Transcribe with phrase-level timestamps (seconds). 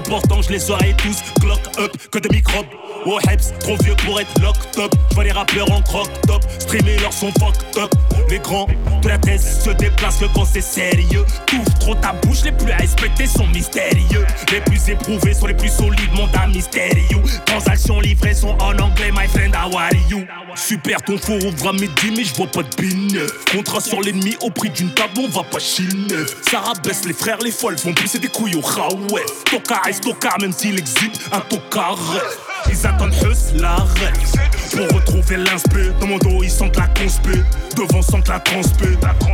[0.00, 2.66] portant, je les aurais tous clock up que de microbes.
[3.04, 4.84] Oh Heps, trop vieux pour
[5.14, 7.90] vois les rappeurs en croc top, streamer leur son fucked up.
[8.28, 8.66] Les grands
[9.02, 11.24] de la thèse se déplacent le quand c'est sérieux.
[11.46, 14.26] T'ouvres trop ta bouche, les plus à respecter sont mystérieux.
[14.50, 17.22] Les plus éprouvés sont les plus solides, mon âme mystérieux.
[17.46, 20.24] Transactions livrées sont en anglais, my friend, how are you?
[20.54, 23.18] Super, ton four ouvre à midi, mais je vois pas de bin.
[23.50, 26.26] Contrat sur l'ennemi au prix d'une table, on va pas chiner.
[26.50, 29.22] Ça rabaisse les frères, les folles vont pousser des couilles au ouais.
[29.50, 31.98] Tocard est tocard, même s'il existe un tocard.
[32.72, 33.76] Ils attendent Hus, la
[34.70, 37.32] Pour retrouver l'inspect Dans mon dos, ils sentent la conspé.
[37.76, 38.86] Devant, sentent la transpé.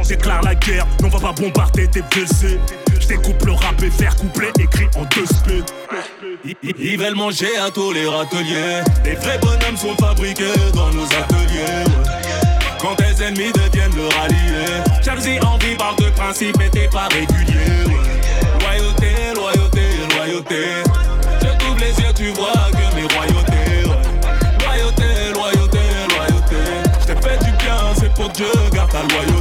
[0.09, 2.59] Déclare la guerre, on va pas bombarder tes WC.
[2.99, 5.63] J'découpe le rap et faire couplet écrit en deux spé.
[6.63, 8.83] Ils veulent manger à tous les râteliers.
[9.05, 11.85] Les vrais bonhommes sont fabriqués dans nos ateliers.
[12.81, 14.83] Quand tes ennemis deviennent le rallier.
[15.03, 17.85] Jalousie, envie, barre de principe, et t'es pas régulier.
[18.61, 19.83] Loyauté, loyauté,
[20.17, 20.88] loyauté.
[28.99, 29.38] Dieu, garde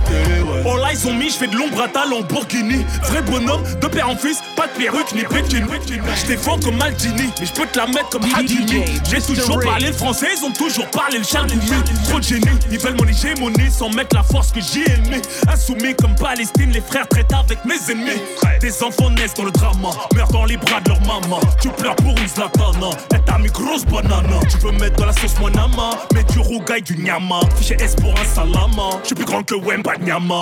[1.08, 2.86] ta mis, je fais de l'ombre à ta Lamborghini.
[3.04, 5.68] Vrai bonhomme, de père en fils, pas de perruque ni bikini.
[6.16, 8.84] Je défends comme Maldini, mais je peux te la mettre comme Hadini.
[9.10, 11.62] J'ai toujours parlé le français, ils ont toujours parlé le charlimi.
[12.08, 15.22] Trop de génie, ils veulent mon hégémonie sans mettre la force que j'ai aimé.
[15.48, 18.22] Insoumis comme Palestine, les frères traitent avec mes ennemis.
[18.62, 21.40] Des enfants naissent dans le drama, meurent dans les bras de leur maman.
[21.62, 24.40] Tu pleures pour une Zlatana, et t'as mes grosses bananes.
[24.50, 27.40] Tu veux mettre dans la sauce mon ama, mais du rougaille du nyama.
[27.58, 30.40] Fiché S pour un salama, je suis plus grand que Wemba Nyama.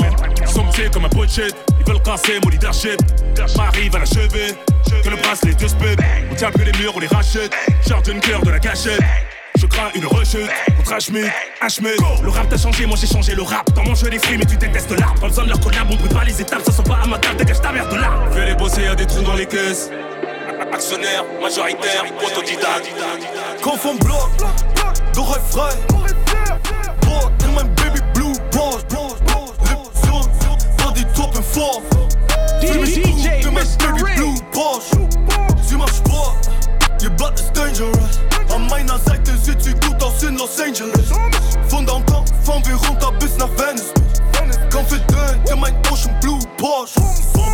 [0.55, 2.97] Ils sont petits comme un pochette, ils veulent casser mon leadership.
[3.57, 4.55] M'arrive à l'achever,
[5.03, 5.99] que le bracelet de sped.
[6.31, 7.53] On tient plus les murs, on les rachète.
[7.85, 9.01] Charge cœur de la cachette.
[9.57, 11.29] Je crains une rechute contre Ashmid,
[11.59, 11.97] Ashmid.
[12.23, 13.69] Le rap t'a changé, moi j'ai changé le rap.
[13.73, 15.19] Dans mon jeu les fruits, mais tu détestes l'arbre.
[15.19, 17.17] Pas besoin de leur collab, on brûle pas les étapes, ça sent pas à ma
[17.19, 18.11] table, dégage ta merde de là.
[18.31, 19.89] Fais les bosser, y'a des trous dans les caisses.
[20.73, 22.89] Actionnaire, majoritaire, autodidacte.
[23.61, 24.29] Confond bloc,
[25.13, 25.69] de refrain.
[31.35, 31.81] Dans des top fort.
[32.61, 33.91] DJ Mr.
[33.97, 34.91] Blue, boss.
[35.67, 36.33] Tu marches pas,
[37.01, 38.19] you but it's dangerous.
[38.53, 41.09] An meiner Seite sieht sie gut aus in Los Angeles.
[41.67, 43.91] Von downtown fahren wir runter bis nach Venice.
[44.71, 47.01] Confident, in mein Ocean Blue Porsche.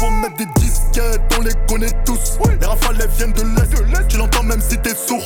[0.03, 2.37] On mettre des disquettes, on les connaît tous.
[2.59, 4.07] Les rafales viennent de l'Est.
[4.07, 5.23] Tu l'entends même si t'es sourd.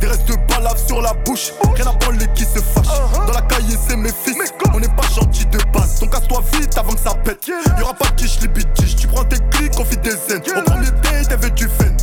[0.00, 1.52] Des restes sur la bouche.
[1.74, 2.86] Rien à branler qui se fâche.
[3.26, 4.36] Dans la cahier, c'est mes fils.
[4.74, 6.00] On n'est pas gentil de base.
[6.00, 7.46] Donc casse-toi vite avant que ça pète.
[7.78, 8.96] Y'aura pas de quiche, les bitches.
[8.96, 10.40] Tu prends tes clics, confie des zen.
[10.56, 11.96] Au premier date, elle veut du fen.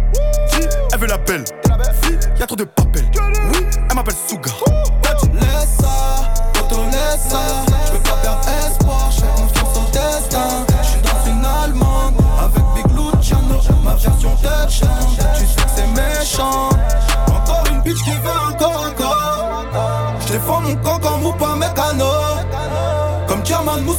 [0.94, 1.44] Elle veut la belle.
[2.02, 2.85] Fille, y'a trop de papel.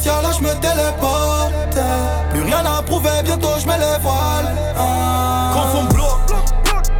[0.07, 1.79] German Moussiala, j'me téléporte.
[2.31, 4.55] Plus rien à prouver, bientôt j'mets les voiles.
[4.77, 5.51] Ah.
[5.53, 6.19] Confond bloc,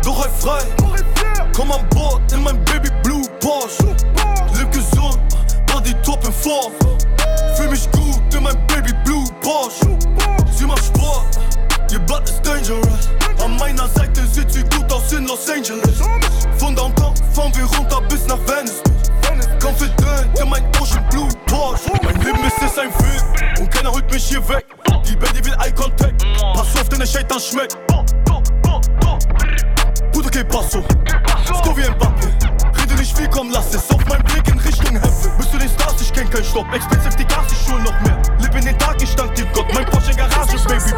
[0.04, 0.60] de refrain.
[1.54, 3.22] Comme un bot, et même baby blue.
[4.54, 5.20] Live que zone,
[5.68, 6.72] dans des top fort.
[7.56, 9.80] Fume j'goûte, et même baby blue boss.
[10.58, 11.24] Tu marches pas,
[11.92, 13.10] you but it's dangerous.
[13.44, 16.02] An meiner Seite sieht sie gut aus in Los Angeles.
[16.58, 18.82] Von downtown fahren wir runter bis nach Venice.
[19.62, 21.87] Confident, in mein Ocean Blue Porsche.
[24.18, 24.66] Mich hier weg.
[25.08, 26.26] Die Baby will Eye Contact.
[26.54, 27.78] Pass auf, denn der Shaitan schmeckt.
[30.12, 30.84] Bruder, que passo?
[31.46, 32.28] Sco wie Mbappe.
[32.80, 33.88] Rede nicht viel, komm, lass es.
[33.92, 35.38] Auf meinen Blick in Richtung Heaven.
[35.38, 36.02] Bist du den Stars?
[36.02, 36.66] Ich kenn keinen Stopp.
[36.74, 38.20] Expensive, die Gas, ich schul noch mehr.
[38.40, 39.72] Leb in den Tag, ich dank dir Gott.
[39.76, 40.94] Mein Porsche in Garage, Baby.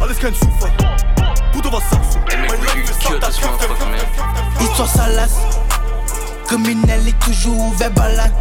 [0.00, 0.72] Alles kein Zufall.
[1.52, 2.18] Bruder, was sagst du?
[2.18, 3.68] Mein Leben ist hart, das kämpft
[4.58, 5.36] Histoire salace,
[6.48, 8.32] criminel est toujours ouvert balade.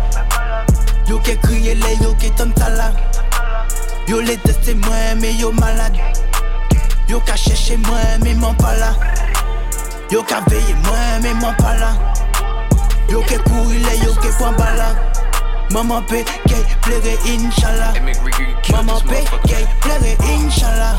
[1.07, 2.94] Yo qui crié les yo qui ton talent.
[4.11, 5.97] Yo les testé moi mais yo malade.
[7.07, 8.93] Yo qui cherché moi mais m'en pas là.
[10.11, 11.93] Yo qui veillé moi mais m'en pas là.
[13.07, 14.97] Yo qui couru les yo qui point balade.
[15.71, 17.93] Maman paie, qui plairait Inch'Allah.
[18.73, 20.95] Maman paie, qui plairait Inch'Allah.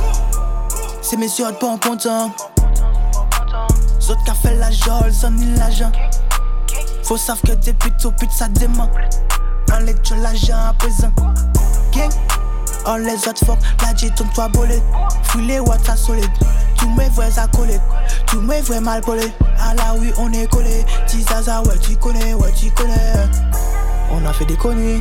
[1.03, 2.35] C'est mes yeux de bon content.
[4.01, 5.93] Zot qu'a fait la jole, son l'agent.
[7.03, 8.89] Faut savoir que des putes au pute ça dément.
[9.71, 11.13] On les tue l'agent à présent.
[11.95, 12.11] Gang,
[12.87, 14.83] on les autres fuck, la dit tourne toi bolé.
[15.25, 16.31] Fouille les watts à solide.
[16.77, 17.81] Tous mes vrais accolés,
[18.27, 19.33] tous mes vrais mal collés.
[19.61, 20.85] À la oui, on est collé.
[21.07, 23.13] Tizaza, ouais, tu connais, ouais, tu connais.
[24.11, 25.01] On a fait des conneries,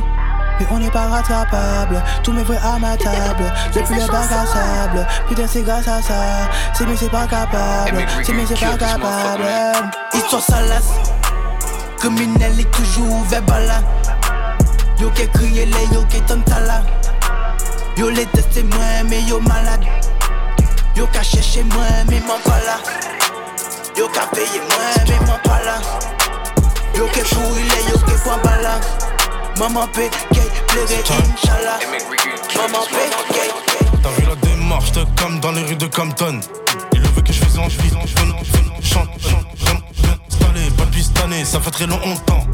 [0.60, 2.00] mais on n'est pas rattrapable.
[2.22, 5.06] Tous mes vrais à ma table, depuis le bac à sable.
[5.28, 6.14] Putain, c'est grâce à ça.
[6.72, 9.42] C'est mais c'est pas capable, c'est mais c'est pas capable.
[10.14, 10.92] Histoire salace,
[11.98, 13.82] criminel est toujours ouvert bala.
[15.00, 16.82] Yo qui crié les yo qui ton tala.
[17.96, 19.86] Yo les testé moi, mais yo malade.
[20.96, 22.78] Yo qu'à chercher moi, mais m'en pas là.
[23.96, 25.80] Yo qu'à payer moi, mais m'en pas là.
[26.96, 28.80] Yo qu'à pourri les yo qui point pas là.
[29.58, 31.78] Maman paye, gay, plairait, Inch'Allah.
[32.56, 33.50] Maman paye, gay.
[34.02, 36.40] T'as vu la démarche de comme dans les rues de Compton?
[36.94, 39.84] Il veut que je faisais en je vis, je chante, chante, chante,
[40.28, 42.46] installé, pas depuis cette année, ça fait très longtemps.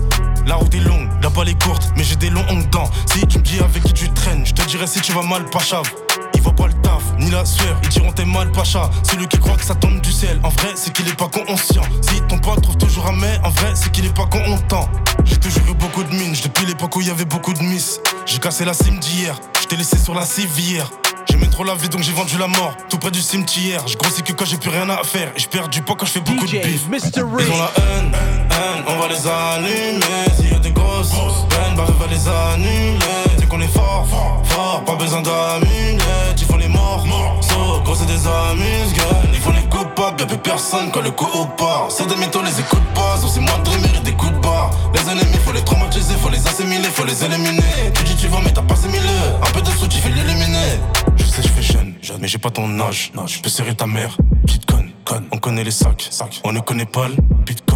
[0.49, 2.43] La route est longue, la balle est courte, mais j'ai des longs
[2.73, 2.91] dents.
[3.05, 5.45] Si tu me dis avec qui tu traînes, je te dirai si tu vas mal,
[5.45, 5.87] pas chave.
[6.33, 8.89] Il voit pas le taf, ni la sueur, ils diront t'es mal, pacha.
[9.03, 11.83] Celui qui croit que ça tombe du ciel, en vrai, c'est qu'il est pas conscient.
[12.01, 14.89] Si ton pote trouve toujours un mais, en vrai, c'est qu'il est pas content.
[15.27, 18.01] J'ai toujours eu beaucoup de mines, depuis l'époque où il y avait beaucoup de miss.
[18.25, 20.91] J'ai cassé la cime d'hier, je t'ai laissé sur la civière.
[21.31, 23.87] J'aimais trop la vie donc j'ai vendu la mort tout près du cimetière.
[23.87, 26.07] Je grossis que quand j'ai plus rien à faire et je perds du poids quand
[26.07, 26.87] je fais beaucoup de bif.
[26.91, 28.49] Ils ont la haine, haine,
[28.87, 30.25] on va les allumer.
[30.37, 31.13] S'il y a des grosses
[31.49, 32.99] peines, bah va les annuler.
[33.39, 34.07] Dès qu'on est fort,
[34.45, 36.39] fort, pas besoin d'amulettes.
[36.41, 37.05] Ils font les morts,
[37.41, 38.93] so, gros c'est des amuse
[39.33, 41.87] Ils font les coupables, y'a plus personne quand le coup au part.
[41.91, 44.71] C'est des mythos, les écoute pas, c'est moi de mérite des coups de barre.
[44.95, 47.93] Les ennemis, faut les traumatiser, faut les assimiler, faut les éliminer.
[47.95, 48.99] Tu dis tu vas mais t'as pas similé.
[49.43, 50.79] Un peu de sous, tu fais l'éliminer.
[51.17, 53.13] Je sais, je fais jeune, jeune, mais j'ai pas ton âge.
[53.15, 54.17] Non, je peux serrer ta mère.
[54.47, 54.89] Petite conne.
[55.33, 56.41] On connaît les sacs, sacs.
[56.45, 57.15] On ne connaît pas le
[57.47, 57.68] bitcoin,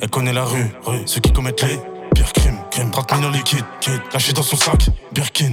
[0.00, 1.02] Elle connaît la rue, rue.
[1.06, 1.78] Ceux qui commettent les
[2.14, 2.90] pires crimes, crimes.
[2.90, 4.00] 30 millions liquide, kid.
[4.12, 5.52] Lâché dans son sac, Birkin,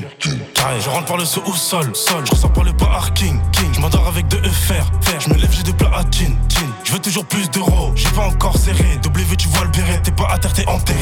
[0.53, 0.79] carré.
[0.79, 2.25] Je rentre par le sous-sol, sol.
[2.25, 3.73] Je ressors par le parking, king.
[3.73, 5.19] Je m'endors avec deux EFR, fer.
[5.19, 6.65] Je me lève, j'ai deux platines, tin.
[6.83, 8.97] Je veux toujours plus d'euros, j'ai pas encore serré.
[9.03, 10.99] W, tu vois le béret, t'es pas à terre, t'es enterré.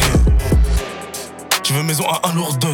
[1.63, 2.73] Tu veux maison à un lourd deux,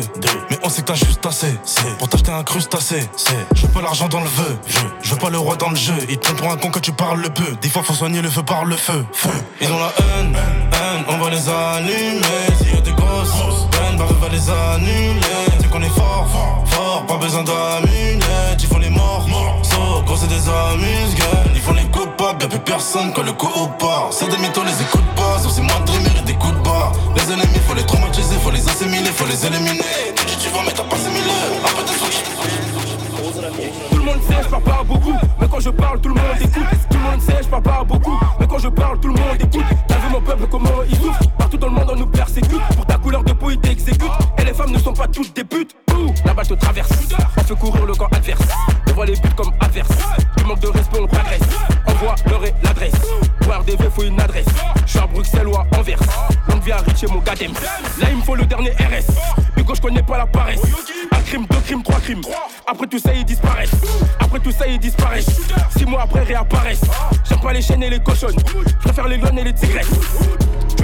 [0.50, 1.56] mais on sait que t'as juste assez.
[2.00, 3.08] Pour t'acheter un crustacé.
[3.54, 4.58] Je veux pas l'argent dans le vœu,
[5.04, 5.94] je, veux pas le roi dans le jeu.
[6.10, 7.56] Ils te pour un con que tu parles le peu.
[7.62, 9.06] Des fois faut soigner le feu par le feu.
[9.14, 9.30] Feu.
[9.62, 10.36] Ils ont la haine,
[11.08, 12.22] on va les allumer.
[12.58, 15.22] S'il y a des grosses peines, bah on va les annuler.
[15.60, 16.28] C'est qu'on est fort,
[16.66, 18.60] fort, pas besoin d'amulettes.
[18.60, 19.28] Ils font les morts,
[19.62, 21.16] so, gros c'est des amuse
[21.54, 21.89] Ils font les
[22.40, 24.10] y'a plus personne quand le au part.
[24.12, 25.40] C'est des mythos, les écoute pas.
[25.40, 26.60] Sauf c'est moi de mérite des coups de.
[27.16, 29.84] Les ennemis, faut les traumatiser, faut les assimiler, faut les éliminer.
[30.16, 31.32] Tu dis tu vas, mais t'as pas assimilé.
[31.64, 31.90] Peu de
[33.90, 36.38] Tout le monde sait, je parle pas beaucoup, mais quand je parle, tout le monde
[36.40, 36.64] écoute.
[36.90, 39.38] Tout le monde sait, je parle pas beaucoup, mais quand je parle, tout le monde
[39.40, 39.66] écoute.
[39.88, 42.62] T'as vu mon peuple, comment il souffre Partout dans le monde, on nous persécute.
[42.76, 44.12] Pour ta couleur de peau, ils t'exécutent.
[44.38, 45.76] Et les femmes ne sont pas toutes des putes.
[46.26, 46.90] La balle te traverse.
[47.38, 48.42] On fait courir le camp adverse.
[48.88, 49.90] On voit les buts comme adverse.
[50.38, 51.39] Tu manques de respect, on t'agresse.
[55.00, 56.00] À Bruxelles ou à Anvers.
[56.50, 57.52] Longue vie à Rich et mon gadem.
[58.00, 59.08] Là, il me faut le dernier RS.
[59.58, 60.62] Hugo, je connais pas la paresse.
[61.12, 62.22] Un crime, deux crimes, trois crimes.
[62.68, 63.72] Après tout ça, ils disparaissent.
[64.20, 65.42] Après tout ça, ils disparaissent.
[65.78, 66.82] Six mois après, réapparaissent.
[67.28, 68.36] J'aime pas les chaînes et les cochonnes.
[68.68, 69.88] Je préfère les lionnes et les tigresses.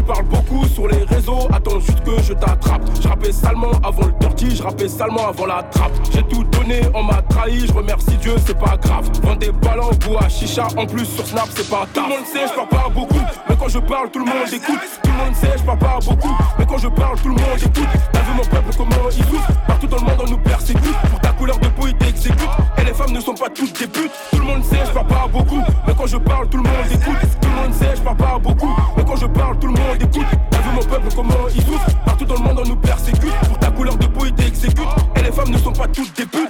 [0.05, 2.83] Tu parles beaucoup sur les réseaux, attends juste que je t'attrape.
[3.01, 5.93] Je rappais salement avant le dirty, je rappais salement avant la trappe.
[6.13, 9.09] J'ai tout donné, on m'a trahi, je remercie Dieu, c'est pas grave.
[9.24, 12.25] Vends des ballons, bois à chicha, en plus sur Snap, c'est pas Tout le monde
[12.31, 14.79] sait, je parle pas beaucoup, mais quand je parle, tout le monde écoute.
[15.03, 17.57] Tout le monde sait, je parle pas beaucoup, mais quand je parle, tout le monde
[17.57, 17.89] écoute.
[18.13, 20.97] T'as vu mon peuple, comment il souffre Partout dans le monde, on nous persécute.
[21.09, 22.47] Pour ta couleur de peau, ils t'exécutent.
[22.77, 24.12] Et les femmes ne sont pas toutes des putes.
[24.29, 26.91] Tout le monde sait, je parle pas beaucoup, mais quand je parle, tout le monde
[26.91, 27.39] écoute.
[27.41, 29.95] Tout le monde sait, je parle pas beaucoup, mais quand je parle, tout le monde
[29.98, 33.34] T'as vu mon peuple, comment il souffre Partout dans le monde, on nous persécute.
[33.48, 34.88] Pour ta couleur de peau, ils t'exécutent.
[35.16, 36.50] Et les femmes ne sont pas toutes des putes.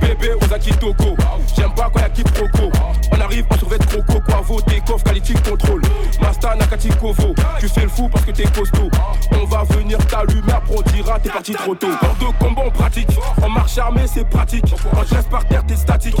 [0.00, 1.16] Bébé, Ozaki Toko.
[1.56, 2.70] J'aime pas quand y'a qui proco.
[3.12, 4.20] On arrive, on survêt croco.
[4.26, 5.82] Quavo, décoffre, quality control.
[6.20, 7.34] Masta, Nakati Kovo.
[7.60, 8.90] Tu fais le fou parce que t'es costaud.
[9.32, 11.88] On va venir t'allumer, après on dira t'es parti trop tôt.
[12.02, 13.08] Hors de combat, on pratique.
[13.42, 14.64] En marche armée, c'est pratique.
[14.96, 16.16] On te laisse par terre, t'es statique.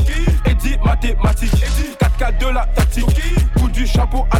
[0.46, 1.64] Et dit mathématiques.
[2.20, 3.22] 4-4 de la tactique.
[3.56, 4.37] Coup du chapeau à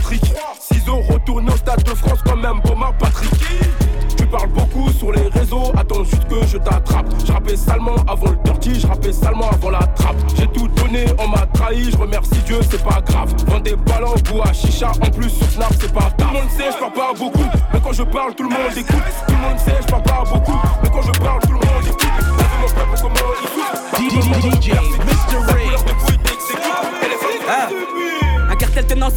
[6.47, 7.07] je t'attrape.
[7.25, 10.16] Je rappais salement avant le dirty, je rappais salement avant la trappe.
[10.37, 13.35] J'ai tout donné, on m'a trahi, je remercie Dieu, c'est pas grave.
[13.47, 16.50] Vends des ballons, bois à chicha, en plus sur Snap, c'est pas Tout le monde
[16.57, 18.97] sait, je parle pas beaucoup, mais quand je parle, tout le monde écoute.
[19.26, 21.87] Tout le monde sait, je parle pas beaucoup, mais quand je parle, tout le monde
[21.87, 22.09] écoute.
[22.38, 24.98] T'as vu mon il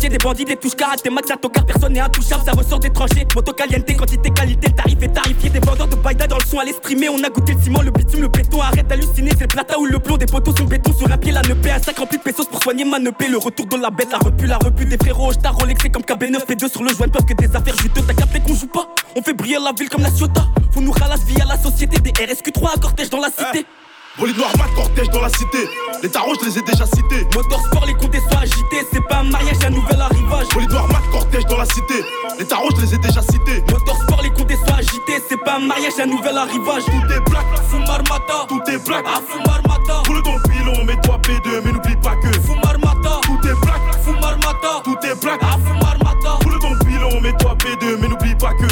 [0.09, 3.25] des bandits, des touches karaté, max à car personne n'est intouchable, ça ressort des tranchées.
[3.35, 5.49] Moto caliente, quantité, qualité, tarif et tarifié.
[5.49, 7.09] Des vendeurs de baïda dans le son à l'exprimer.
[7.09, 8.61] On a goûté le ciment, le bitume, le béton.
[8.61, 10.17] Arrête d'halluciner, c'est le plata ou le plomb.
[10.17, 11.71] Des poteaux sont béton sur un pied, la neupé.
[11.71, 12.99] Un sac rempli de pesos pour soigner ma.
[12.99, 15.31] Le retour de la bête, la repu, la repu des frérots.
[15.31, 18.05] J't'ai Rolexé comme KB9, P2 sur le joint, peuvent que des affaires juteuses.
[18.05, 20.43] T'as capté qu'on joue pas On fait briller la ville comme la Ciota.
[20.71, 21.99] Faut nous ralasse via la société.
[21.99, 23.65] Des RSQ3 à cortège dans la cité.
[24.17, 25.69] Bolide noir, mat, cortège dans la cité.
[26.03, 27.25] Les tarots, je les ai déjà cités.
[27.33, 28.85] Motorsport, les comptes soient agités.
[28.91, 30.47] C'est pas un mariage, un nouvel arrivage.
[30.53, 32.03] Bolide noir, mat, cortège dans la cité.
[32.37, 33.63] Les tarots, je les ai déjà cités.
[33.71, 35.23] Motorsport, les comptes soient agités.
[35.29, 36.83] C'est pas un mariage, un nouvel arrivage.
[36.85, 38.47] Tout est black, Fumarmata.
[38.49, 39.05] tout est black.
[39.07, 40.03] Ah, Fumarmata.
[40.07, 42.33] Roule ton pilon, mets-toi P2, mais n'oublie pas que.
[42.41, 43.21] Fumarmata.
[43.23, 44.81] Tout est black, Fumarmata.
[44.83, 45.39] tout est black.
[45.41, 46.31] Ah, Fumarmata.
[46.43, 48.67] Roule ton pilon, mets-toi P2, mais n'oublie pas que.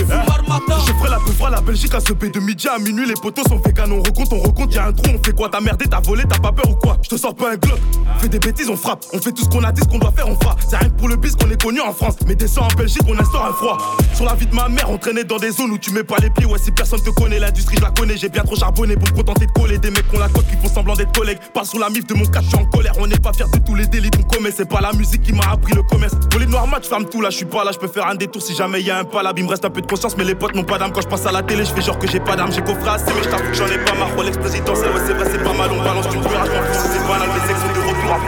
[0.67, 3.05] Je ferai la peu fera la Belgique à ce P de midi à minuit.
[3.07, 4.73] Les potos sont vegan, on recompte, on recompte.
[4.73, 5.49] Y'a un trou, on fait quoi?
[5.49, 6.97] T'as merdé, t'as volé, t'as pas peur ou quoi?
[7.01, 7.79] Je te sors pas un globe.
[8.19, 9.05] Fais des bêtises, on frappe.
[9.13, 10.55] On fait tout ce qu'on a dit, ce qu'on doit faire, on fera.
[10.67, 12.15] C'est rien que pour le bis qu'on est connu en France.
[12.27, 13.77] Mais descends en Belgique, on instaure un froid.
[14.13, 16.17] Sur la vie de ma mère, on traînait dans des zones où tu mets pas
[16.21, 16.45] les pieds.
[16.45, 18.17] Ouais, si personne te connaît, l'industrie je la connais.
[18.17, 19.77] J'ai bien trop charbonné pour contenter de coller.
[19.77, 21.39] Des mecs qu'on la côte qui font semblant d'être collègues.
[21.53, 22.93] Parle sous la mif de mon cas, je suis en colère.
[22.99, 24.51] On n'est pas fier de tous les délits qu'on commet.
[24.51, 26.15] C'est pas la musique qui m'a appris le commerce.
[26.29, 27.71] Pour les noirs match, ferme tout là, je suis pas là.
[27.71, 29.37] Je peux faire un détour si jamais y a un palab.
[29.37, 30.91] Il me reste un peu de conscience, mais les potes n'ont pas d'âme.
[30.91, 32.51] Quand je passe à la télé, je fais genre que j'ai pas d'âme.
[32.51, 34.15] J'ai coffré assez, mais je t'avoue que j'en ai pas marre.
[34.15, 35.69] Rolex présidentielle, ouais, c'est vrai, c'est pas mal.
[35.71, 37.29] On balance du courage, m'en fous c'est banal.
[37.35, 38.19] Les ex sont de retour à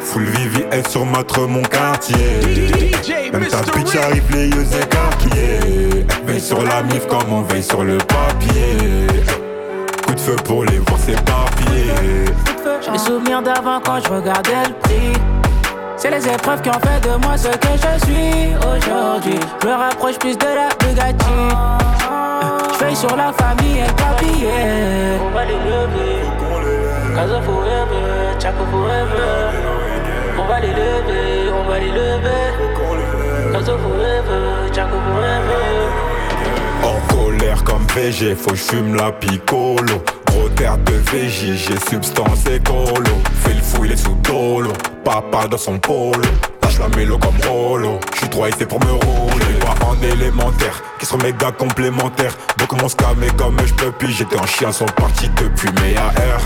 [0.00, 2.14] Full Vivi est sur matre mon quartier.
[2.42, 6.06] DJ Même ta bitch arrive les yeux écarquillés.
[6.24, 9.08] Veille sur la mif comme on veille sur le papier.
[10.06, 12.26] Coup de feu pour les voir s'éparpiller.
[12.80, 15.43] J'ai les souvenirs d'avant quand je regardais le prix.
[16.04, 19.40] C'est les épreuves qui ont fait de moi ce que je suis aujourd'hui.
[19.62, 21.24] Je me rapproche plus de la Bugatti.
[22.74, 25.16] Je veille sur la famille et papier.
[25.26, 26.20] On va les lever.
[27.14, 29.48] Casa forever, Chaco forever.
[30.38, 32.52] On va les lever, on va les lever.
[33.50, 35.88] Casa forever, Chaco forever.
[36.82, 40.04] En colère comme VG, faut que j'fume la picolo.
[40.56, 43.02] Terre de VJ, j'ai substance écolo.
[43.40, 44.72] Fais le fou, il est sous dolo.
[45.04, 46.20] Papa dans son polo.
[46.62, 47.98] Lâche la mélo comme Rolo.
[48.14, 49.58] J'suis trop c'est pour me rouler.
[49.60, 52.36] Pas en élémentaire, qui sont méga complémentaires.
[52.58, 56.40] Beaucoup m'ont scamé comme je peux puis J'étais en chien, sont partis depuis mes AR.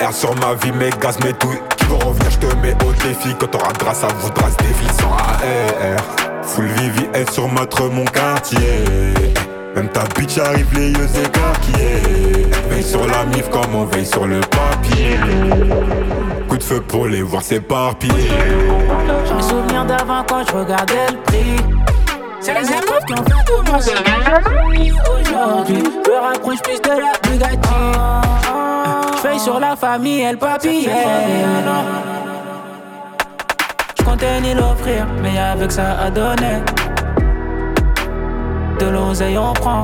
[0.00, 2.92] R sur ma vie, mes gaz, mes douilles Qui vont revenir, je te mets au
[2.92, 6.02] défi Quand t'auras grâce à vous, grâce des vies sans AR
[6.42, 8.58] Full Vivi est sur matre mon quartier
[9.76, 14.26] Même ta bitch arrive les yeux écarquillés Veille sur la mif comme on veille sur
[14.26, 15.18] le papier
[16.48, 18.30] Coup de feu pour les voir s'éparpiller
[19.26, 21.56] J'ai les souvenirs d'avant quand je regardais le prix.
[22.40, 25.82] C'est les épreuves qui ont fait de je suis aujourd'hui.
[26.04, 27.68] Je me rapproche plus de la Bugatti.
[29.16, 30.88] Je veille sur la famille et le papier.
[33.98, 36.62] Je comptais ni l'offrir, mais avec ça à donner.
[38.78, 39.82] De l'oseille on prend.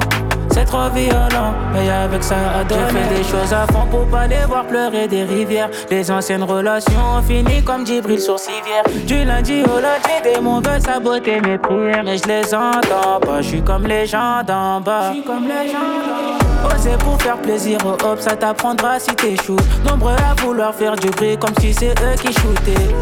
[0.50, 2.82] C'est trop violent, mais avec ça à donner.
[2.90, 5.68] J'ai fait des choses à fond pour pas les voir pleurer des rivières.
[5.90, 8.82] Les anciennes relations ont fini comme Djibril sur civière.
[9.06, 12.02] Du lundi au lundi, des démons veulent saboter mes prières.
[12.04, 15.12] Mais je les entends pas, je suis comme les gens d'en bas.
[15.14, 16.74] Je comme les gens d'en bas.
[16.74, 19.56] Oser pour faire plaisir aux hop, ça t'apprendra si t'échoues.
[19.84, 22.94] Nombreux à vouloir faire du bruit comme si c'est eux qui shootaient.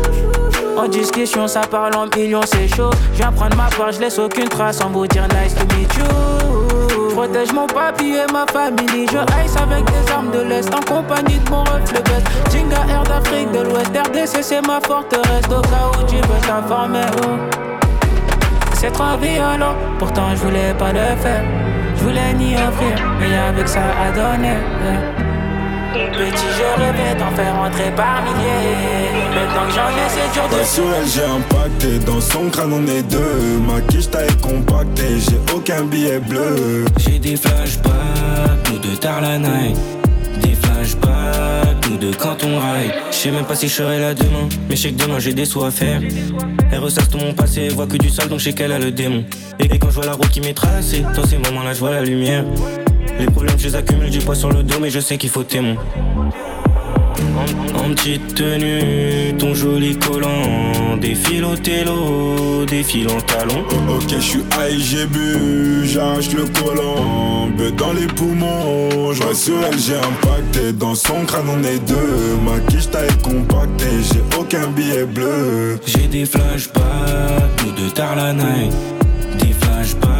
[0.76, 2.90] En discussion, ça parle en millions, c'est chaud.
[3.12, 5.94] Je viens prendre ma part, je laisse aucune trace en vous dire nice to meet
[5.96, 6.63] you.
[7.24, 9.06] Protège mon papier et ma famille.
[9.10, 12.26] Je ice avec des armes de l'Est en compagnie de mon reflet best.
[12.52, 15.46] Jinga Air d'Afrique de l'Ouest, RDC c'est ma forteresse.
[15.46, 17.06] Au cas où tu veux t'informer.
[17.22, 17.38] oh.
[18.74, 21.44] C'est trop violent, pourtant je voulais pas le faire.
[21.96, 25.23] Je voulais ni offrir, mais avec ça à donner.
[25.94, 29.32] Petit, je rêvais d'en faire entrer par milliers.
[29.32, 32.84] Maintenant que j'en ai, c'est dur de sur elle j'ai impacté, dans son crâne on
[32.88, 37.94] est deux Ma quiche taille compactée, j'ai aucun billet bleu J'ai des flashbacks,
[38.64, 39.76] tout de tard la night.
[40.42, 42.92] Des flashbacks, tout de quand on ride.
[43.12, 45.32] Je sais même pas si je serai là demain, mais je sais que demain j'ai
[45.32, 46.00] des sous à faire.
[46.72, 48.90] Elle ressasse tout mon passé, voit que du sale, donc je sais qu'elle a le
[48.90, 49.24] démon.
[49.60, 52.02] Et quand je vois la route qui m'est tracée, dans ces moments-là, je vois la
[52.02, 52.44] lumière.
[53.18, 55.44] Les problèmes, je les accumule, du poids sur le dos, mais je sais qu'il faut
[55.44, 55.76] témoin.
[57.36, 63.64] En, en petite tenue, ton joli collant, défile au télo, défile en talon.
[63.88, 69.34] Ok je suis high, j'ai bu, j'arrache le collant Beuh dans les poumons, je vois
[69.34, 74.38] sur elle j'ai impacté Dans son crâne on est deux, ma quiche taille compactée J'ai
[74.38, 76.82] aucun billet bleu J'ai des flashbacks,
[77.56, 78.72] tout de tard la night.
[79.38, 80.10] Des flashbacks,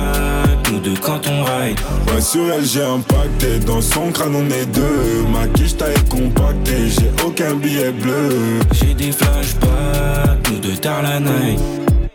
[0.84, 1.78] tout de quand on ride.
[2.08, 6.88] Ouais sur elle j'ai impacté, dans son crâne on est deux Ma quiche taille compactée,
[6.88, 11.60] j'ai aucun billet bleu J'ai des flashbacks, de tard la night.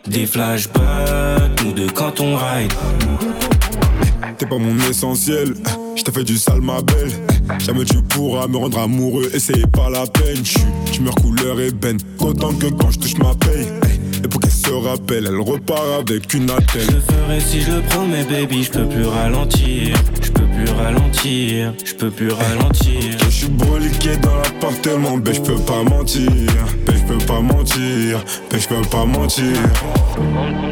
[0.06, 2.72] Des flashbacks, nous deux quand on ride.
[4.38, 5.54] T'es pas mon essentiel,
[5.96, 7.12] je t'ai fait du sale ma belle.
[7.58, 10.42] Jamais tu pourras me rendre amoureux, et c'est pas la peine.
[10.90, 13.68] Tu meurs couleur ébène, autant que quand je touche ma paye.
[14.70, 16.86] Se rappelle, elle repart avec une attelle.
[16.86, 19.96] Je ferai si je le promets, baby, je peux plus ralentir.
[20.22, 23.18] Je peux plus ralentir, je peux plus ralentir.
[23.24, 26.30] Je suis broliqué dans l'appartement, ben je peux pas mentir.
[26.86, 29.56] Ben je peux pas mentir, ben je peux pas mentir.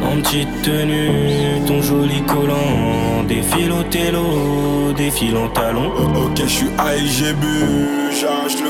[0.02, 3.24] En petite tenue, ton joli collant.
[3.28, 5.90] Défile au télo, défile en talon.
[6.24, 8.67] Ok, je suis high, j'ai bu, j'arrache le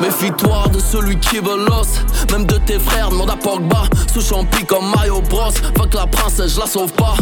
[0.00, 1.88] Méfie-toi de celui qui veut l'os.
[2.32, 3.82] Même de tes frères, demande à Pogba.
[4.12, 5.52] Sous champi comme Mario Bros.
[5.76, 7.14] Fuck la princesse, je la sauve pas.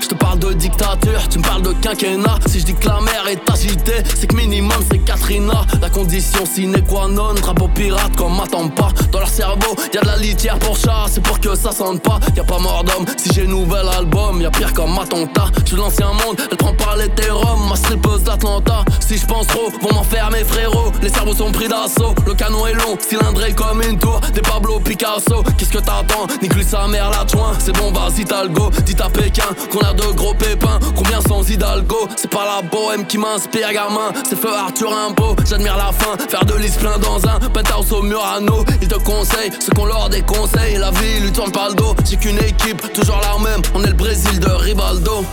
[0.00, 2.38] Je te parle de dictature, tu me parles de quinquennat.
[2.46, 5.64] Si je dis que la mer est agitée C'est que minimum c'est Katrina.
[5.80, 8.88] La condition sine qua non Drapeau pirate comme m'attend pas.
[9.12, 12.18] Dans leur cerveau, y'a de la litière pour chat C'est pour que ça sente pas,
[12.36, 16.36] y'a pas mort d'homme Si j'ai nouvel album, y'a pire comme attentat Je l'ancien monde,
[16.50, 18.84] elle prend pas l'hétérum Ma strippeuse d'Atlanta.
[19.00, 22.66] Si je pense trop, vont m'en faire mes frérots Les cerveaux sont pris le canon
[22.66, 25.42] est long, cylindré comme une tour, des Pablo Picasso.
[25.58, 28.70] Qu'est-ce que t'attends Nique sa mère la joint, c'est bon, vas-y talgo.
[28.86, 32.08] Dis à Pékin qu'on a de gros pépins, combien sans Hidalgo?
[32.16, 35.36] C'est pas la bohème qui m'inspire, gamin, c'est feu Arthur Impo.
[35.46, 38.64] J'admire la fin, faire de l'is plein dans un penthouse au Murano.
[38.80, 41.94] Il te conseille ce qu'on leur déconseille, la vie lui tourne pas le dos.
[42.08, 45.24] J'ai qu'une équipe, toujours la même, on est le Brésil de Rivaldo.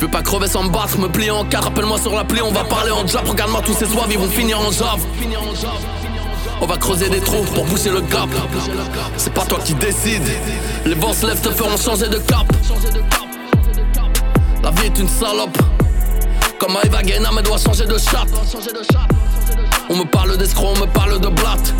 [0.00, 2.50] Je veux pas crever sans me battre, me plier en quatre, rappelle-moi sur l'appli, on
[2.50, 5.04] va parler en jab, regarde-moi tous ces soirs, ils vont finir en jave.
[6.58, 8.30] On va creuser des trous pour pousser le gap.
[9.18, 10.22] C'est pas toi qui décide.
[10.86, 12.50] Les vents se lèvent te feront changer de cap.
[14.62, 15.58] La vie est une salope.
[16.58, 18.30] Comme Eva Guéna, mais doit changer de chape.
[19.90, 21.74] On me parle d'escroc, on me parle de blatte.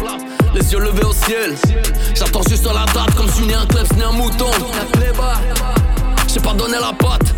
[0.55, 1.55] Les yeux levés au ciel.
[2.15, 4.51] J'attends juste la date, comme si ni un klebs ni un mouton.
[6.29, 7.35] J'ai pas donné la patte.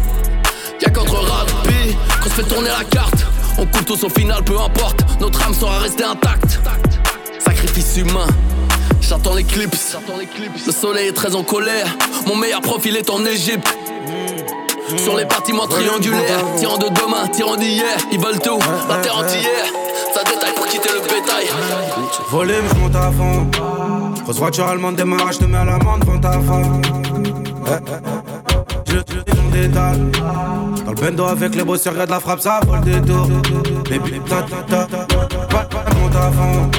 [0.93, 3.27] Y'a qu'entre rugby qu'on se fait tourner la carte.
[3.57, 6.61] On coule tous au final, peu importe, notre âme sera restée intacte.
[7.39, 8.27] Sacrifice humain,
[9.01, 9.97] j'attends l'éclipse.
[10.67, 11.87] Le soleil est très en colère,
[12.27, 13.75] mon meilleur profil est en Égypte.
[14.99, 19.67] Sur les bâtiments triangulaires, tirant de demain, tirant d'hier, ils veulent tout, la terre entière.
[20.15, 21.49] Ça détaille pour quitter le bétail.
[22.31, 23.51] Volume, je monte à fond.
[24.25, 26.83] Grosse voiture allemande démarrage, je te mets à l'amende devant ta femme.
[28.93, 30.11] Je te détale.
[30.85, 33.27] Dans le bendo avec les bosseurs, de la frappe, ça vole des tours.
[33.89, 35.07] Baby, ta ta ta ta.
[35.99, 36.71] Monte fond.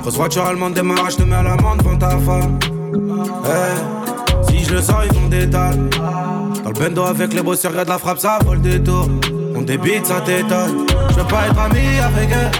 [0.00, 2.58] Grosse voiture allemande démarrage, je te mets à l'amende devant ta femme.
[3.46, 5.90] Eh, Si je le sens, ils font des dalles.
[6.62, 9.08] Dans le bendo avec les bosseurs, de la frappe, ça vole des tours.
[9.56, 10.86] On débite, ça t'étonne.
[11.10, 12.58] Je veux pas être ami avec eux.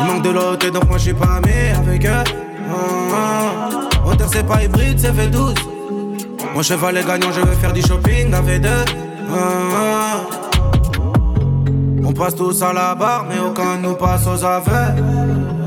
[0.00, 2.24] Il manque de l'autre, donc moi je suis pas ami avec eux.
[2.70, 4.08] Ah, ah.
[4.08, 5.54] Auteur, c'est pas hybride, c'est fait 12.
[6.54, 8.84] Mon cheval est gagnant, je veux faire du shopping avec deux.
[9.34, 10.20] Ah,
[12.04, 15.00] On passe tous à la barre, mais aucun nous passe aux aveux.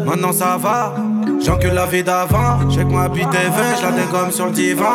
[0.06, 0.94] Maintenant ça va,
[1.44, 2.70] j'encule la vie d'avant.
[2.70, 4.86] J'ai que ma bite est vain, je la sur le divan.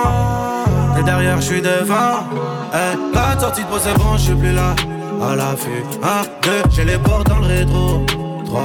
[0.98, 2.24] Et derrière, je suis devant.
[2.72, 4.74] Eh, la sortie de peau, c'est bon, je suis plus là.
[5.22, 8.07] À l'affût, 1, 2, j'ai les portes dans le rétro.
[8.46, 8.61] 3,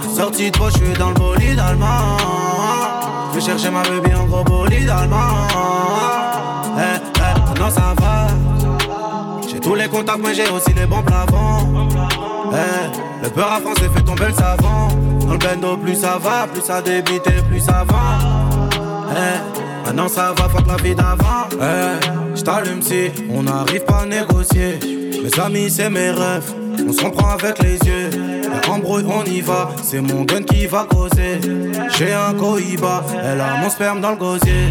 [0.00, 2.16] 4, sortie de peau, je suis dans le bolide allemand.
[3.30, 5.69] Je vais chercher ma baby en gros bolide allemand.
[7.60, 8.28] Non, ça va.
[9.46, 11.88] J'ai tous les contacts, mais j'ai aussi les bons plafonds.
[12.52, 14.88] Eh, le peur à France fait tomber le savant.
[15.26, 18.18] Dans le bendo, plus ça va, plus ça débite et plus ça va.
[19.12, 21.48] Eh, maintenant ça va, fuck la vie d'avant.
[21.60, 24.78] Eh, j't'allume si on n'arrive pas à négocier.
[25.22, 26.54] Mes amis, c'est mes rêves.
[26.88, 28.10] On s'en prend avec les yeux.
[28.68, 29.70] Embrouille, on y va.
[29.82, 31.40] C'est mon gun qui va causer.
[31.98, 33.04] J'ai un cohiba.
[33.22, 34.70] Elle a mon sperme dans le gosier.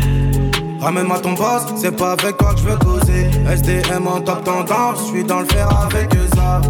[0.81, 3.29] Ramène-moi ton boss, c'est pas avec toi que je veux causer.
[3.51, 6.61] SDM en top tendance, je suis dans le fer avec ça.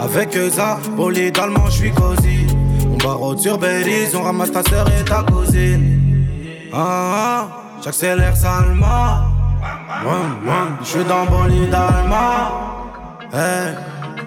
[0.00, 2.46] Avec ça, bolide allemand, je suis cosy.
[2.86, 6.68] On barre sur Belize, on ramasse ta sœur et ta cousine.
[6.72, 7.48] Ah,
[7.82, 9.24] j'accélère salement.
[10.80, 12.88] Je suis dans bolide allemand.
[13.32, 13.74] Hey,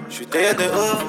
[0.10, 1.06] je suis taillé de ouf,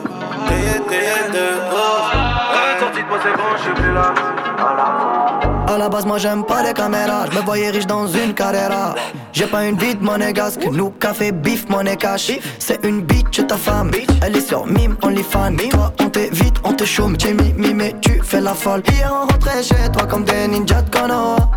[0.46, 2.14] taillé, taillé de ouf.
[2.14, 4.14] Hey, sortie de moi, c'est bon, je suis plus là.
[4.58, 7.26] À la base, moi j'aime pas les caméras.
[7.30, 8.94] Je me voyais riche dans une carrière.
[9.32, 10.66] J'ai pas une vie de monégasque.
[10.70, 12.32] Nous, café, bif, monnaie cash.
[12.58, 13.90] C'est une bitch, ta femme.
[14.22, 15.56] Elle est sur mime, only fan.
[15.56, 17.16] Toi, on t'évite, on te chôme.
[17.18, 18.82] J'ai mis, mais tu fais la folle.
[18.90, 21.50] Hier, on rentrait chez toi comme des ninjas de Konoha.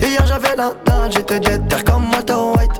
[0.00, 2.70] Hier, j'avais la dalle, j'étais terre comme Walter White.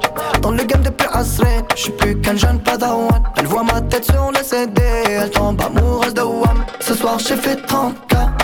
[0.40, 3.22] Dans le game depuis Asren, j'suis plus qu'un jeune padawan.
[3.36, 6.64] Elle voit ma tête sur le CD, elle tombe amoureuse de Wam.
[6.80, 8.39] Ce soir, j'ai fait 30K.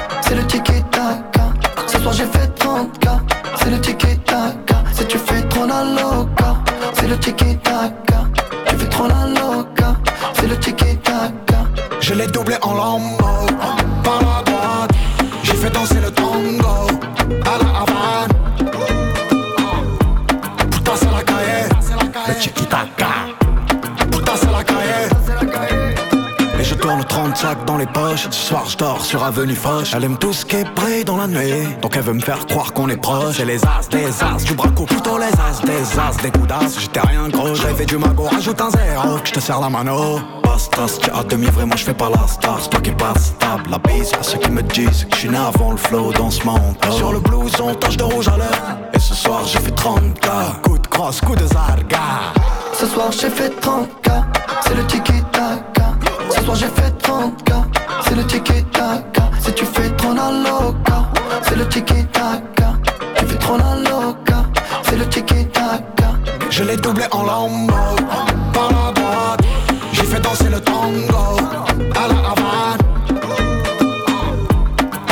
[29.00, 29.92] Sur Avenue Foch.
[29.94, 31.66] Elle aime tout ce qui brille dans la nuit.
[31.80, 33.36] Donc elle veut me faire croire qu'on est proche.
[33.36, 36.78] C'est les as, des as, du braco, plutôt les as, des as, des coups d'as.
[36.78, 39.18] J'étais rien gros, j'avais du magot, rajoute un zéro.
[39.24, 40.20] Je te serre la mano.
[40.42, 42.58] Bastas, tu as demi-vrai, moi je fais pas la star.
[42.60, 44.12] C'est toi qui passe stable, la bise.
[44.18, 46.76] À ceux qui me disent que je suis né avant le flow dans ce monde.
[46.90, 48.78] Sur le blouson, tache de rouge à l'heure.
[48.92, 50.60] Et ce soir, j'ai fait 30K.
[50.62, 52.32] Coup de crosse, coup de zarga.
[52.78, 54.22] Ce soir j'ai fait 30K,
[54.60, 55.94] c'est le tiki taka.
[56.28, 57.45] Ce soir j'ai fait 30K,
[58.16, 59.30] c'est le tiki taka.
[59.40, 61.10] Si tu fais trop la loca,
[61.42, 62.72] c'est le tiki taka.
[63.16, 64.44] Tu fais trop la loca,
[64.84, 66.14] c'est le tiki taka.
[66.48, 67.74] Je l'ai doublé en lambeau,
[68.54, 69.40] par la droite.
[69.92, 71.36] J'ai fait danser le tango
[71.94, 72.82] à la Havane.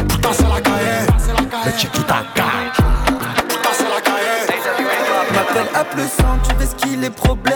[0.08, 1.06] Putain, c'est la cahier,
[1.66, 2.46] le tiki taka.
[3.48, 4.46] Putain, c'est la cahier.
[5.34, 7.53] M'appelle à plus sang, tu sais ce qu'il est problème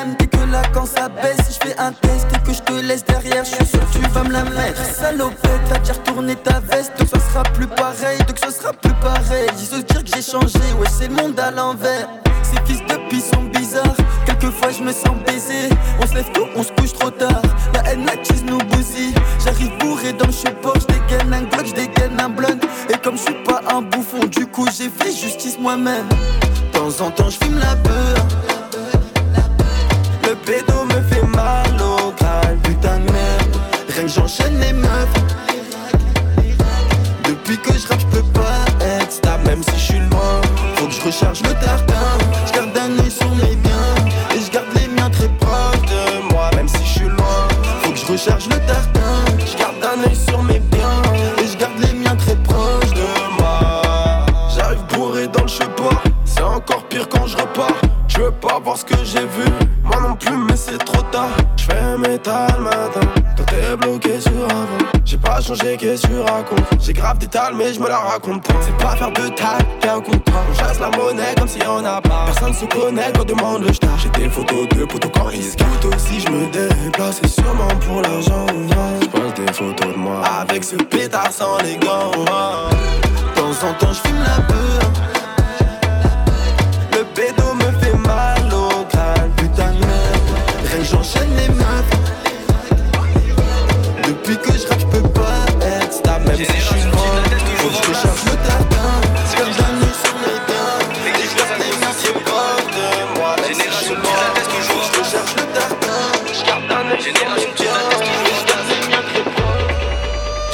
[4.69, 8.51] la mettre Salopette, t'as déjà retourné ta veste, donc ça sera plus pareil, donc ce
[8.51, 9.49] sera plus pareil.
[9.59, 12.09] Ils se dire que j'ai changé, ouais c'est le monde à l'envers.
[12.43, 15.69] Ces fils de pis sont bizarres, quelquefois je me sens baisé.
[16.01, 17.43] On se lève tôt, on se couche trop tard,
[17.75, 19.15] la haine attise nous bousille.
[19.45, 22.61] J'arrive bourré dans le support, je dégaine un glock, je dégaine un blunt.
[22.89, 26.09] Et comme je suis pas un bouffon, du coup j'ai fait justice moi-même.
[26.09, 28.27] De temps en temps je fume la peur.
[30.23, 30.78] Le pédo
[34.09, 34.89] j'enchaîne les meufs.
[37.25, 40.41] Depuis que je rappe, je peux pas être stable, même si je suis loin.
[40.77, 42.18] Faut que je recharge le tartin.
[65.49, 66.67] Changé, qu'est-ce que tu racontes?
[66.81, 68.55] J'ai grave des tales, mais je me la raconte pas.
[68.61, 70.43] C'est pas faire de taille, y'a un contrat.
[70.51, 72.27] On chasse la monnaie comme si on a pas.
[72.27, 73.99] Personne se connaît quand demande le star.
[73.99, 75.57] J'ai des photos de potos quand ils se
[75.87, 76.21] aussi.
[76.21, 78.47] Je me déplace, c'est sûrement pour l'argent.
[78.49, 82.11] Je des photos de moi avec ce pétard sans les gants.
[82.11, 84.93] De temps en temps, je fume la peur.
[86.93, 90.29] Le pédo me fait mal au crâne, putain de merde.
[90.71, 91.95] Rien que j'enchaîne les meufs.
[94.07, 95.08] Depuis que je rappe, je peux
[96.39, 97.23] même si je suis loin.
[97.57, 97.95] Faut que le
[101.95, 102.21] sur les
[102.75, 103.35] de moi.
[103.43, 104.19] Même si je suis loin.
[104.35, 106.01] Faut que je recharge le tartin.
[106.33, 107.48] Je garde un œil sur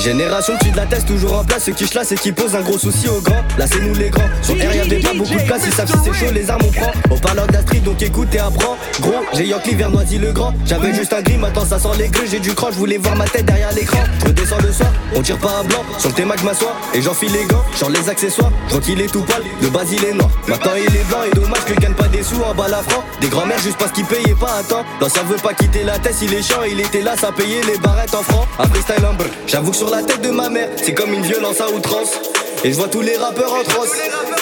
[0.04, 2.60] Génération tu de la teste toujours en place, ceux qui chlassent et qui posent un
[2.60, 3.42] gros souci aux grands.
[3.56, 5.96] Là c'est nous les grands, sur R y'avait pas beaucoup de place, ils savent si
[6.04, 6.92] c'est chaud, les armes on prend.
[7.10, 8.76] On parle de la street donc écoute et apprends.
[9.00, 10.52] Gros, j'ai Yankee vers Noisy le grand.
[10.66, 13.16] J'avais juste un gris, maintenant ça sent les gris, j'ai du cran, je voulais voir
[13.16, 14.00] ma tête derrière l'écran.
[14.20, 15.82] Je redescends le soir, on tire pas à blanc.
[15.98, 18.52] Sur le théma que je m'assois et j'enfile les gants, genre les accessoires.
[18.70, 20.28] Je qu'il est tout pâle, de base il est noir.
[20.46, 23.02] Maintenant il est blanc et dommage que gagne pas des sous en bas la franc.
[23.22, 24.84] Des grands-mères juste parce qu'ils payaient pas à temps.
[25.00, 27.78] L'ancien veut pas quitter la tête, il est chiant, il était là, ça payait les
[27.78, 28.46] barrettes en francs.
[28.58, 29.14] Un freestyle en.
[29.46, 32.18] J'avoue que sur la tête de ma mère, c'est comme une violence à outrance.
[32.64, 33.92] Et je vois tous les rappeurs en transe.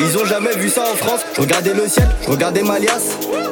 [0.01, 1.21] Ils ont jamais vu ça en France.
[1.37, 2.77] Je le ciel, je regardais ma.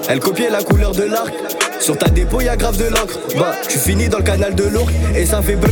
[0.09, 1.35] Elle copiait la couleur de l'arc.
[1.81, 3.19] Sur ta dépôt, y'a grave de l'encre.
[3.37, 5.71] Bah, tu finis dans le canal de l'Ourcq et ça fait brr.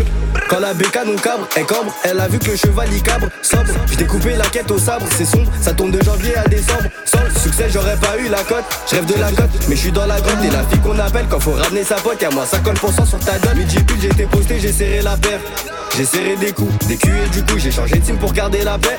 [0.49, 1.95] Quand la bécane on cabre, elle cambre.
[2.05, 3.29] Elle a vu que le cheval y cabre.
[3.43, 5.07] Sobre, j'ai découpé la quête au sabre.
[5.17, 6.89] C'est sombre, ça tombe de janvier à décembre.
[7.05, 8.65] Sans succès, j'aurais pas eu la cote.
[8.91, 10.43] Je rêve de la cote, mais je suis dans la grotte.
[10.43, 12.23] Et la fille qu'on appelle quand faut ramener sa pote.
[12.23, 13.55] Y'a moins 50% sur ta dot.
[13.57, 15.41] Midi été posté, j'ai serré la paire.
[15.97, 18.63] J'ai serré des coups, des culs et du coup j'ai changé de team pour garder
[18.63, 18.97] la paix.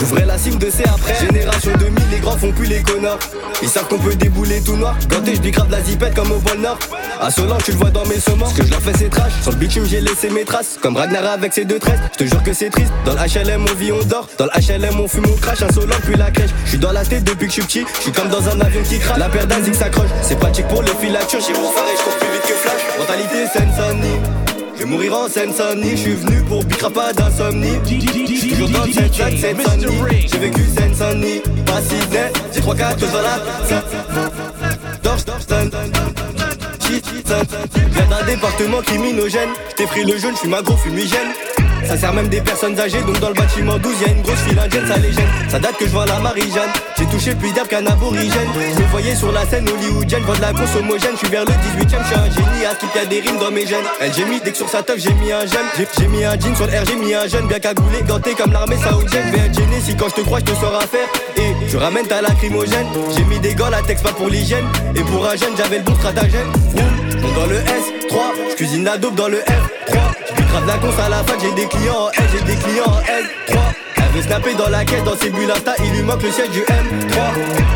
[0.00, 1.14] J'ouvrais la cime de C après.
[1.24, 3.18] Génération 2000, les grands font plus les connards.
[3.62, 4.96] Ils savent qu'on peut débouler tout noir.
[5.08, 6.78] Ganté, je grave la zipette comme au pôle Nord.
[7.20, 8.46] À Solange, tu le vois dans mes saumons.
[8.46, 9.32] Ce que je leur fais, c'est trash.
[9.42, 10.78] Sur le bitume, j'ai laissé mes traces.
[10.82, 12.92] Comme Ragnar avec ses deux tresses, je te jure que c'est triste.
[13.04, 14.28] Dans l'HLM on vit, on dort.
[14.36, 15.62] Dans l'HLM on fume, on crache.
[15.62, 16.50] Insolent puis la crèche.
[16.64, 17.84] Je suis dans la tête depuis que je petit.
[17.98, 19.16] Je suis comme dans un avion qui crache.
[19.16, 20.08] La paire d'Azik s'accroche.
[20.22, 21.38] C'est pratique pour les filatures.
[21.40, 22.98] J'ai mon phare et je cours plus vite que Flash.
[22.98, 24.42] Mentalité Sensani.
[24.74, 27.78] Je vais mourir en Saint-Saën, je suis venu pour bicra pas d'insomnie.
[27.84, 28.84] Toujours dans.
[28.86, 31.80] J'ai vécu Seine-Saint-Denis, pas
[32.52, 32.74] j'ai 3-4
[33.12, 33.38] dans la.
[35.04, 36.31] Dors, dors,
[37.38, 37.48] 7
[37.92, 41.32] Viens d'un département criminogène J't'ai pris le jaune, j'suis ma gros fumigène
[41.86, 44.58] ça sert même des personnes âgées, donc dans le bâtiment 12 y'a une grosse file
[44.58, 45.28] indienne, ça les gêne.
[45.48, 48.48] Ça date que je vois la Marie-Jeanne, j'ai touché plus d'herbe qu'un aborigène.
[48.78, 51.10] Je voyais sur la scène hollywoodienne, Vois de la grosse homogène.
[51.14, 53.50] Je suis vers le 18ème, je suis un génie, à skip y'a des rimes dans
[53.50, 53.84] mes gènes.
[54.00, 55.66] Elle j'ai mis dès que sur sa teuf j'ai mis un gemme.
[55.98, 58.52] J'ai mis un jean sur le R, j'ai mis un jeune, bien cagoulé, ganté comme
[58.52, 59.26] l'armée saoudienne.
[59.32, 61.08] Mais être gêné si quand je te crois, je te sors à faire.
[61.36, 64.66] Et je ramène ta lacrymogène, j'ai mis des gants, la texte pas pour l'hygiène.
[64.94, 66.52] Et pour un jeune, j'avais le bon stratagème
[67.34, 68.18] dans le S3,
[68.50, 69.98] je cuisine la dope dans le R3.
[70.36, 72.84] Je grave la cons à la fac, j'ai des clients en L, j'ai des clients
[72.84, 73.58] en L3.
[73.96, 75.52] Elle veut snapper dans la caisse, dans ses bulles
[75.84, 77.18] il lui manque le siège du M3.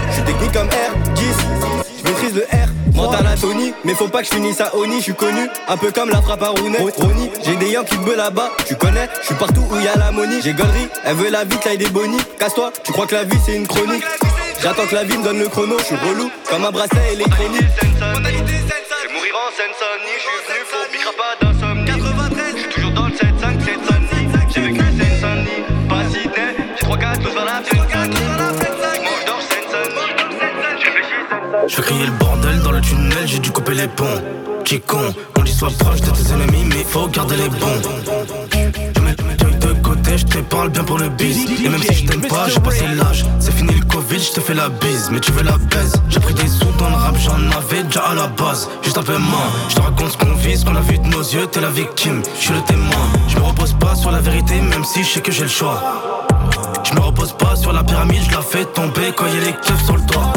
[0.09, 2.69] Je suis technique comme R10, je maîtrise le R.
[2.95, 5.77] Mental à Tony, mais faut pas que je finisse à Oni, je suis connu, un
[5.77, 6.79] peu comme la frappe à Rooney.
[7.45, 10.41] J'ai des Yankees bleu là-bas, tu connais, je suis partout où y a la money.
[10.43, 12.23] J'ai galerie, elle veut la vie, taille des bonnies.
[12.39, 14.05] Casse-toi, tu crois que la vie c'est une chronique.
[14.63, 17.67] J'attends que la vie me donne le chrono, je suis relou, comme un bracelet électronique.
[19.47, 21.87] Je en Seine-Saint-Denis, je suis venu pour Bicra pas d'insomnie.
[22.57, 23.79] Je suis toujours dans le 7-5, 7
[24.49, 27.63] J'ai vécu Seine-Saint-Denis, pas Sydney, j'ai 3-4 tous dans la
[31.69, 34.23] Je fais crier le bordel dans le tunnel, j'ai dû couper les ponts.
[34.65, 37.83] Qui con, on dit sois proche de tes ennemis, mais faut garder les bons.
[40.15, 41.47] Je te parle bien pour le bise.
[41.65, 43.25] Et même si je t'aime pas, j'ai passé l'âge.
[43.39, 45.93] C'est fini le Covid, je te fais la bise, mais tu veux la baise.
[46.09, 48.69] J'ai pris des sous dans le rap, j'en avais déjà à la base.
[48.83, 51.07] Juste un peu moins, je te raconte ce qu'on vit, ce qu'on a vu de
[51.07, 53.07] nos yeux, t'es la victime, je suis le témoin.
[53.29, 55.83] Je me repose pas sur la vérité, même si je sais que j'ai le choix.
[56.85, 59.53] Je me repose pas sur la pyramide, je la fais tomber quand y a les
[59.53, 60.33] keufs sur le toit.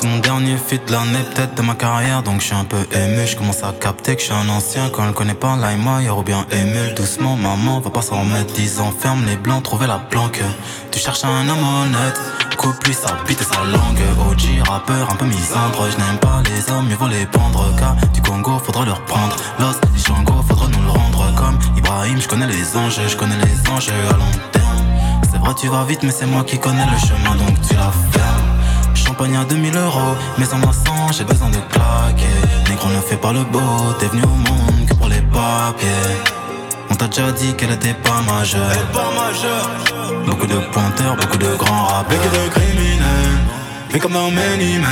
[0.00, 2.86] C'est mon dernier feat de l'année, peut-être de ma carrière, donc je suis un peu
[2.92, 3.26] ému.
[3.26, 4.90] Je commence à capter que je suis un ancien.
[4.90, 6.94] Quand elle connaît pas l'Aïma, ou bien ému.
[6.94, 8.52] Doucement, maman, va pas s'en remettre.
[8.54, 10.40] 10 ans, ferme les blancs, trouver la planque.
[10.92, 12.20] Tu cherches un homme honnête,
[12.56, 14.00] coupe lui sa bite et sa langue.
[14.30, 15.88] OG, rappeur, un peu misandre.
[15.90, 17.74] Je n'aime pas les hommes, mieux vaut les pendre.
[17.76, 19.34] Car du Congo, faudra leur prendre.
[19.58, 21.34] L'os du Shango, faudra nous le rendre.
[21.34, 24.86] Comme Ibrahim, je connais les anges, je connais les anges à long terme.
[25.28, 27.90] C'est vrai, tu vas vite, mais c'est moi qui connais le chemin, donc tu la
[28.12, 28.47] fermes.
[29.18, 30.70] Champagne à 2000 euros, mais en moi
[31.10, 32.70] j'ai besoin de claquer.
[32.70, 33.58] Négro ne fait pas le beau,
[33.98, 35.88] t'es venu au monde que pour les papiers.
[36.88, 38.60] On t'a déjà dit qu'elle était pas majeure.
[38.92, 40.24] pas majeure.
[40.24, 42.16] Beaucoup de pointeurs, beaucoup de grands rappeurs.
[42.16, 43.38] Beaucoup de criminels,
[43.92, 44.88] mais comme dans Many Men.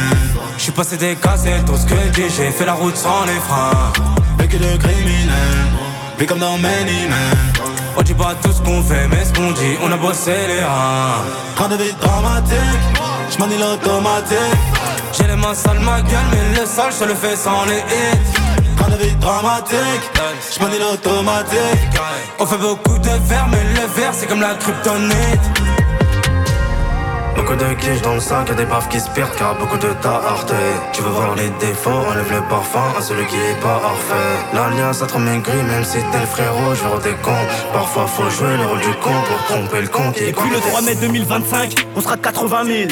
[0.59, 3.93] J'suis passé des cassettes, tout ce que j'ai fait la route sans les freins.
[4.39, 5.71] Beaucoup de criminels,
[6.19, 7.07] mais comme dans Many.
[7.97, 10.65] On dit pas tout ce qu'on fait, mais ce qu'on dit, on a bossé les
[10.65, 11.77] reins.
[11.79, 13.16] Vie dramatique.
[13.31, 14.39] J'm'en l'automatique.
[15.13, 18.77] J'ai les mains sales ma gueule mais le sale je le fais sans les hits.
[18.79, 20.05] Quand la vie dramatique.
[20.57, 22.01] J'm'en l'automatique.
[22.39, 25.76] On fait beaucoup de verre mais le verre c'est comme la kryptonite
[27.47, 29.93] Beaucoup de quiches dans le sac, y'a des baffes qui se perdent car beaucoup de
[30.03, 30.53] ta arte
[30.93, 34.35] Tu veux voir les défauts, enlève le parfum à celui qui est pas parfait.
[34.53, 38.29] L'alliance a trop maigri, même si t'es le frérot, je veux des cons Parfois faut
[38.31, 40.97] jouer le rôle du con pour tromper le con qui Et puis le 3 mai
[40.97, 42.89] 2025, on sera de 80 000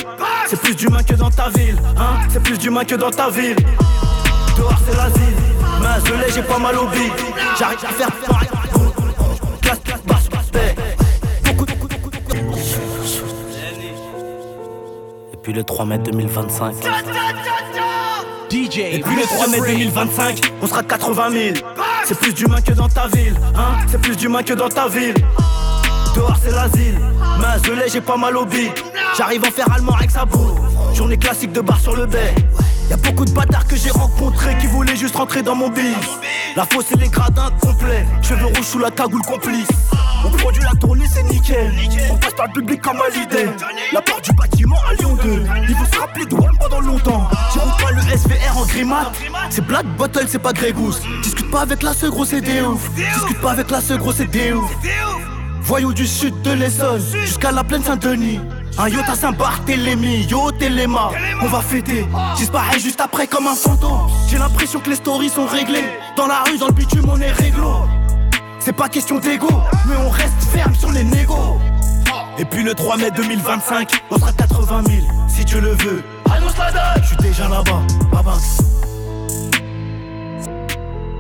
[0.46, 2.20] C'est plus d'humains que dans ta ville, hein.
[2.28, 3.56] C'est plus d'humains que dans ta ville.
[4.56, 5.34] Dehors c'est l'asile,
[5.80, 7.10] mais je l'ai, j'ai pas mal au bide
[7.58, 8.63] J'arrive à faire
[15.44, 16.74] puis le 3 mai 2025.
[18.50, 21.54] DJ Et puis le 3 mai 2025, on sera 80 000.
[22.07, 25.14] C'est plus d'humains que dans ta ville, hein C'est plus d'humains que dans ta ville.
[26.14, 26.98] Dehors c'est l'asile,
[27.38, 28.72] mais je l'ai, j'ai pas mal au bide.
[29.18, 30.57] J'arrive à faire allemand avec sa boue.
[30.94, 32.35] Journée classique de bar sur le bay.
[32.90, 35.97] Y'a beaucoup de bâtards que j'ai rencontrés qui voulaient juste rentrer dans mon bis.
[36.57, 39.68] La fosse et les gradins complets, cheveux rouges sous la cagoule complice.
[40.25, 41.73] On produit la tournée, c'est nickel.
[42.11, 43.51] On passe par le public comme à l'idée.
[43.92, 45.47] La porte du bâtiment à Lyon 2.
[45.68, 47.29] Il faut se rappeler de One pendant longtemps.
[47.53, 49.12] J'écoute pas le SVR en grimate.
[49.51, 51.01] C'est Black Bottle, c'est pas Grégousse.
[51.23, 52.90] Discute pas avec la ce gros, c'est ouf.
[52.94, 54.70] Discute pas avec la ce gros, c'est des ouf.
[55.61, 58.40] Voyou du sud de l'Essonne jusqu'à la plaine Saint-Denis.
[58.76, 61.10] Un yacht à Saint-Barthélemy, yo Téléma,
[61.42, 62.06] on va fêter.
[62.34, 64.08] J'disparais juste après comme un fantôme.
[64.28, 65.84] J'ai l'impression que les stories sont réglées.
[66.16, 67.82] Dans la rue, dans le bitume, on est réglo.
[68.58, 69.48] C'est pas question d'ego,
[69.87, 71.60] mais on reste ferme sur les négos.
[72.37, 76.02] Et puis le 3 mai 2025, on sera 80 000, si tu le veux.
[76.34, 78.42] Annonce la date, je suis déjà là-bas, Babanks.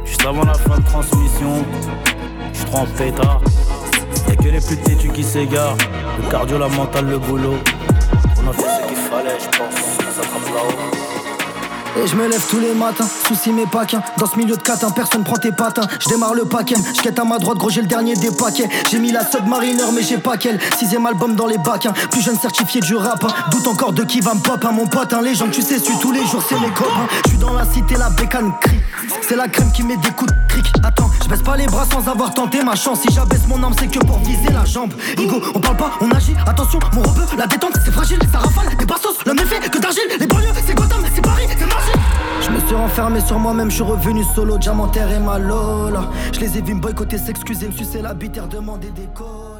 [0.04, 1.64] Juste avant la fin de transmission,
[2.52, 3.40] je suis trop en pétard.
[4.28, 5.76] Y'a que les plus têtus qui s'égarent,
[6.18, 7.56] le cardio, la mentale, le boulot.
[8.44, 9.74] On a fait ce qu'il fallait, je pense,
[10.14, 11.03] ça sera là-haut.
[11.96, 14.02] Et je me lève tous les matins, souci mes paquins.
[14.18, 15.86] Dans ce milieu de catin, personne prend tes patins.
[16.00, 18.68] Je démarre le paquet, je à ma droite, gros, j'ai le dernier des paquets.
[18.90, 20.58] J'ai mis la submariner, mais j'ai pas qu'elle.
[20.76, 21.92] Sixième album dans les bacs, hein.
[22.10, 23.22] plus jeune certifié du rap.
[23.24, 23.32] Hein.
[23.52, 24.72] Doute encore de qui va me pop, hein.
[24.72, 25.12] mon pote.
[25.12, 25.20] Hein.
[25.22, 27.06] Les gens tu sais, suis tous les jours, c'est mes copains.
[27.24, 28.80] Je suis dans la cité, la bécane crie.
[29.22, 30.66] C'est la crème qui met des coups de cric.
[30.82, 33.02] Attends, je baisse pas les bras sans avoir tenté ma chance.
[33.02, 34.92] Si j'abaisse mon âme, c'est que pour viser la jambe.
[35.16, 36.34] Igo, on parle pas, on agit.
[36.46, 38.18] Attention, mon rebeu, la détente, c'est fragile.
[38.32, 40.08] Ça rafale, des bastos, le méfait que d'argile.
[40.18, 41.83] Les banlieues, c'est Gotham, c'est Paris, c'est magique.
[42.40, 46.10] Je me suis renfermé sur moi-même, je suis revenu solo, diamantaire et ma Lola.
[46.32, 49.53] Je les ai vus me boycotter, s'excuser, me sucer la bite et demander des codes.